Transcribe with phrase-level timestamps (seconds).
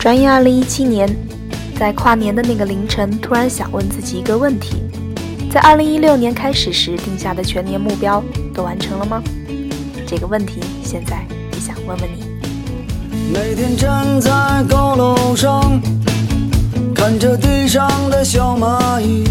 [0.00, 1.06] 转眼二零一七年，
[1.78, 4.82] 在跨年的那个凌晨，突然想问自己一个问题：
[5.52, 8.24] 在二零一六年开始时定下的全年目标
[8.54, 9.22] 都完成了吗？
[10.06, 12.24] 这个问题现在也想问问你。
[13.30, 14.30] 每天站在
[14.70, 15.78] 高楼上，
[16.94, 19.24] 看着地上的小蚂蚁，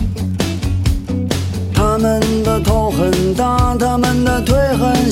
[1.73, 5.11] 它们的头很大，它们的腿很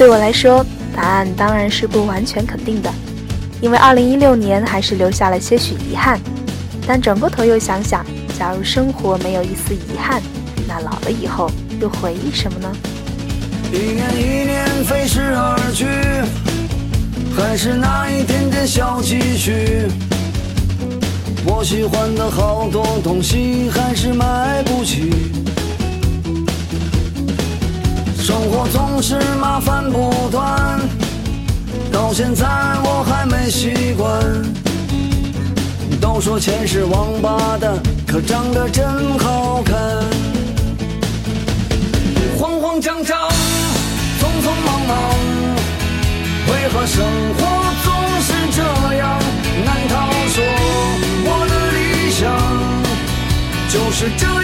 [0.00, 0.64] 对我来说，
[0.96, 2.90] 答案当然是不完全肯定的，
[3.60, 6.18] 因为二零一六年还是留下了些许遗憾。
[6.86, 8.02] 但转过头又想想，
[8.38, 10.22] 假如生活没有一丝遗憾，
[10.66, 11.50] 那老了以后
[11.82, 12.72] 又回忆什么呢？
[13.70, 15.84] 一年一年飞逝而去。
[17.36, 19.86] 还是那一点点小积蓄，
[21.44, 24.39] 我喜欢的好多东西还是买
[29.60, 30.80] 翻不断，
[31.92, 32.46] 到现在
[32.82, 34.20] 我还没习惯。
[36.00, 37.74] 都说钱是王八蛋，
[38.06, 39.76] 可长得真好看。
[42.38, 43.28] 慌慌张张，
[44.18, 44.98] 匆匆忙忙。
[46.48, 47.04] 为何生
[47.36, 47.40] 活
[47.84, 47.92] 总
[48.22, 48.62] 是这
[48.96, 49.20] 样？
[49.64, 50.42] 难道说
[51.22, 52.20] 我的理想
[53.68, 54.39] 就是这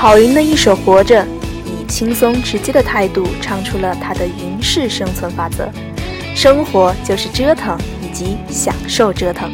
[0.00, 1.22] 郝云的一首《活着》，
[1.66, 5.68] 以轻松直接的态度唱出了他的云式生存法则：
[6.34, 9.52] 生活就是折腾，以及享受折腾。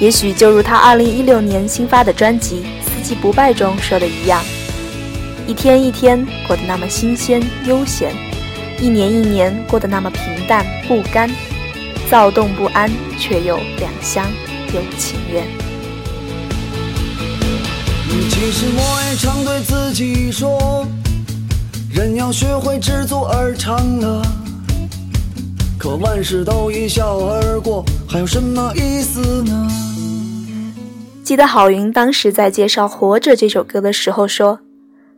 [0.00, 4.42] 也许就如他2016年新发的专辑《四季不败》中说的一样，
[5.46, 8.12] 一天一天过得那么新鲜悠闲，
[8.80, 11.30] 一年一年过得那么平淡不甘，
[12.10, 14.26] 躁动不安却又两相
[14.74, 15.46] 有情愿。
[18.12, 20.86] 其实我也常对自己说，
[21.90, 24.20] 人要学会知足而常乐。
[25.78, 29.68] 可万事都一笑而过，还有什么意思呢？
[31.24, 34.60] 记得郝云当时在介绍《活着》这首歌的时候说：“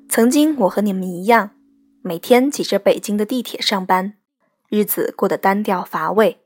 [0.08, 1.50] 曾经我和你们一样，
[2.02, 4.14] 每天挤着北京的地铁上班，
[4.68, 6.38] 日子过得单调乏味。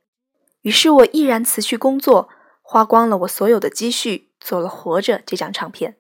[0.63, 2.29] 于是我毅然辞去工作，
[2.63, 5.97] 花光了我所有的积蓄，做了《活着》这张唱片。”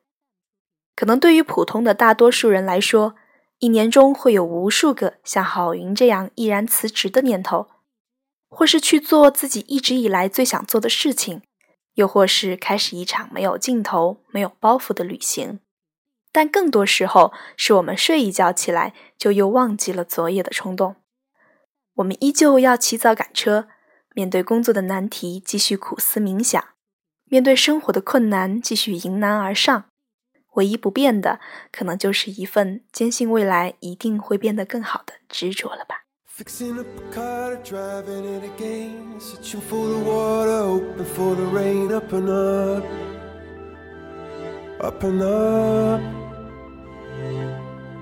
[0.98, 3.14] 可能对于普通的大多数人来说，
[3.60, 7.68] 一年中会有无数个像郝云这样毅然辞职的念头，
[8.48, 11.42] 或是去做自己一直以来最想做的事情，
[11.94, 15.60] 又或是开始一场没有尽头、没有包袱的旅行。
[16.32, 20.96] 但更多时候，是我们睡一觉起来，就又忘记了昨夜的冲动。
[21.94, 23.68] 我们依旧要起早赶车，
[24.16, 26.60] 面对工作的难题继续苦思冥想，
[27.26, 29.84] 面对生活的困难继续迎难而上。
[30.58, 31.38] 唯一不变的，
[31.72, 36.04] 可能就是一份坚信未来一定会变得更好的执着了吧。
[36.36, 39.20] Fixing up a car, driving it again.
[39.20, 41.92] Searching for the water, hoping for the rain.
[41.92, 42.84] Up and up,
[44.80, 46.00] up and up.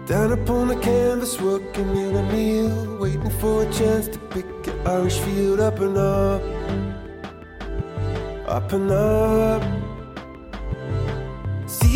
[0.07, 2.99] Down upon the canvas, working in a meal.
[2.99, 5.61] Waiting for a chance to pick an Irish field.
[5.61, 6.43] Up and up,
[8.47, 9.63] up and up.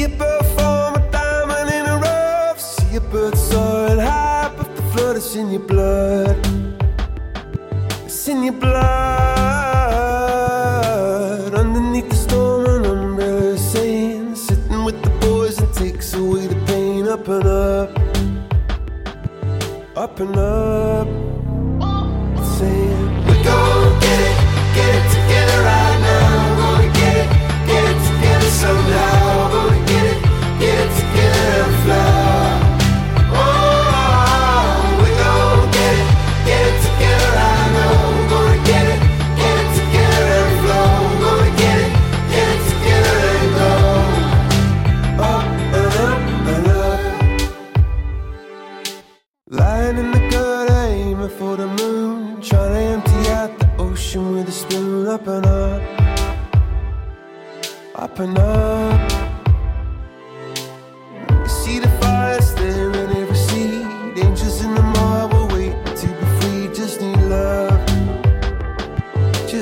[0.00, 2.58] See a bird form a diamond in a rough.
[2.58, 6.38] See a bird soaring high, but the flood is in your blood.
[8.06, 8.80] It's in your blood.
[11.52, 17.06] Underneath the storm, an umbrella saying, sitting with the boys and takes away the pain.
[17.06, 17.90] Up and up,
[19.98, 21.08] up and up.
[22.56, 23.19] Saying,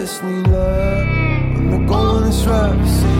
[0.08, 1.06] Need love.
[1.55, 3.17] When the going is rough,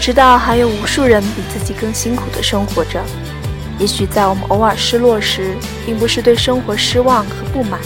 [0.00, 3.02] 知道还有无数人比自己更辛苦的生活着。
[3.78, 5.54] 也许在我们偶尔失落时，
[5.84, 7.78] 并不是对生活失望和不满，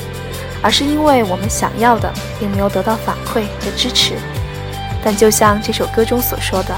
[0.63, 4.15] 而是因为我们想要的并没有得到反馈和支持。
[5.05, 6.75] 但就像这首歌中所说的，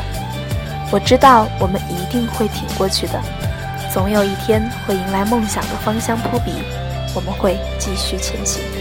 [0.90, 3.20] 我知道我们一定会挺过去的，
[3.92, 6.52] 总有一天会迎来梦想的芳香扑鼻，
[7.14, 8.75] 我们会继续前行。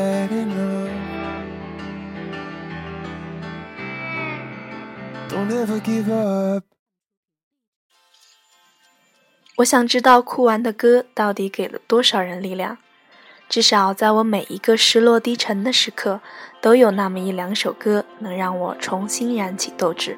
[0.00, 0.90] Had enough.
[5.28, 6.64] Don't ever give up.
[9.56, 12.78] 我想知道酷玩的歌到底给了多少人力量。
[13.48, 16.20] 至少在我每一个失落低沉的时刻，
[16.60, 20.16] 都有那么一两首歌能让我重新燃起斗志。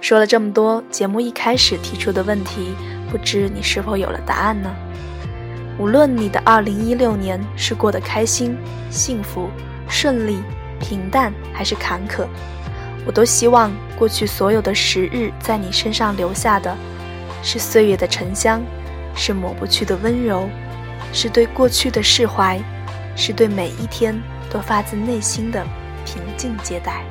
[0.00, 2.72] 说了这么多，节目一开始提出的问题，
[3.10, 4.70] 不知你是否有了答案呢？
[5.80, 8.54] 无论你的2016年是过得开心、
[8.90, 9.48] 幸福、
[9.88, 10.42] 顺利、
[10.78, 12.26] 平淡还是坎坷，
[13.06, 16.76] 我都希望过去所有的时日在你身上留下的，
[17.42, 18.60] 是岁月的沉香，
[19.14, 20.46] 是抹不去的温柔，
[21.14, 22.60] 是对过去的释怀，
[23.16, 24.14] 是对每一天
[24.50, 25.64] 都发自内心的
[26.04, 27.02] 平静接待。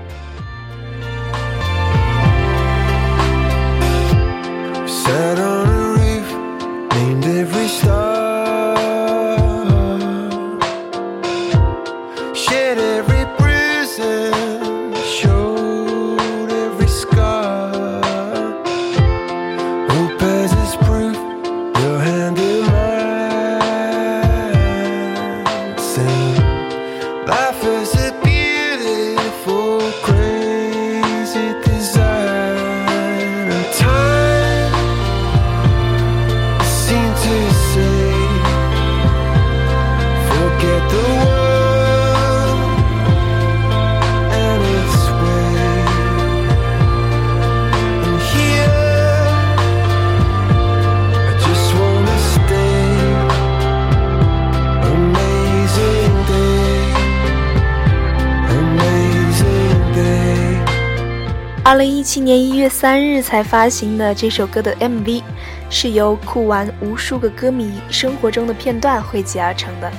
[61.69, 65.21] 二零一七年一月三日才发行的这首歌的 MV，
[65.69, 69.91] 是由酷玩无数个歌迷生活中的片段汇集而成的。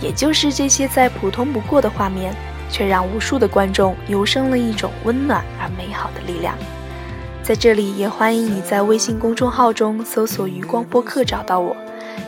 [0.00, 2.32] 也就是这些再普通不过的画面，
[2.70, 6.56] 却让无数的观众油生了一种温暖而美好的力量。
[7.42, 11.76] 在这里，也欢迎你在微信公众号中搜索“余光播客”找到我，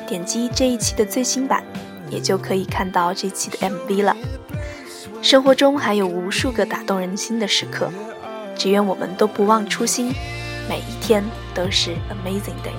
[0.09, 1.63] 点击这一期的最新版，
[2.11, 4.17] 也就可以看到这期的 MV 了。
[5.23, 7.93] 生活中还有无数个打动人心的时刻。
[8.57, 10.15] 只愿我们都不忘初心，
[10.69, 11.23] 每一天
[11.55, 12.75] 都是 amazing day。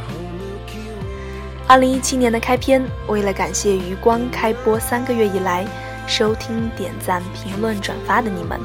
[1.68, 5.66] 二零一七年的开篇，为了感谢余光开播三个月以来
[6.08, 8.60] 收听、点赞、评论、转发的你们，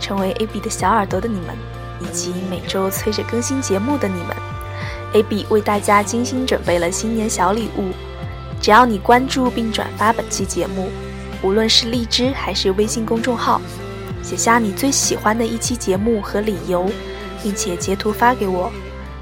[0.00, 1.56] 成为 AB 的小耳朵的你们，
[2.00, 4.36] 以及每周催着更新节目的你们
[5.12, 7.92] ，AB 为大家精心准备了新年小礼物。
[8.60, 10.90] 只要你关注并转发本期节目，
[11.42, 13.60] 无论是荔枝还是微信公众号。
[14.22, 16.90] 写下你最喜欢的一期节目和理由，
[17.42, 18.70] 并且截图发给我，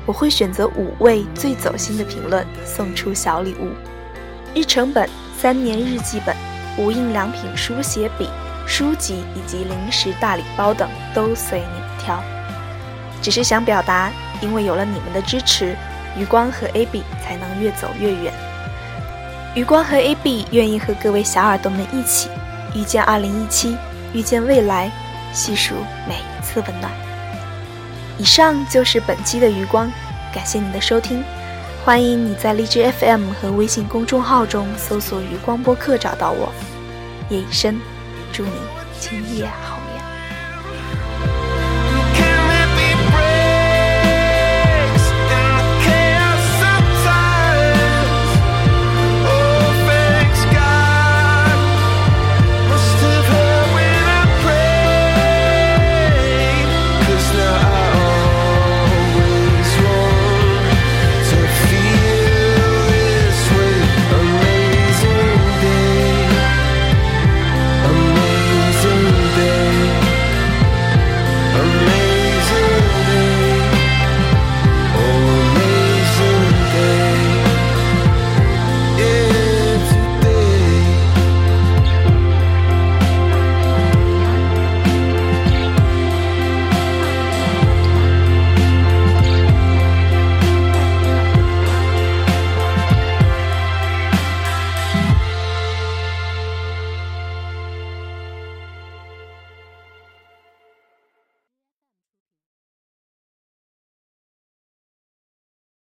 [0.04, 3.70] 我会选择五位最走心的评论送出小礼物：
[4.54, 6.34] 日程本、三年日记本、
[6.78, 8.28] 无印良品书写笔、
[8.66, 12.22] 书籍以及零食大礼包等都随你们挑。
[13.22, 14.10] 只是想表达，
[14.40, 15.76] 因为有了你们的支持，
[16.16, 18.32] 余光和 AB 才能越走越远。
[19.54, 22.28] 余光和 AB 愿意和各位小耳朵们一起
[22.74, 23.74] 遇见2017。
[24.16, 24.90] 遇见未来，
[25.34, 25.74] 细数
[26.08, 26.90] 每一次温暖。
[28.16, 29.92] 以上就是本期的余光，
[30.32, 31.22] 感谢您的收听，
[31.84, 36.50] 欢迎你在荔枝 FM 和微信公众号中搜索“余光播客”找到我。
[37.28, 37.78] 夜已深，
[38.32, 38.52] 祝你
[38.98, 39.75] 今夜好。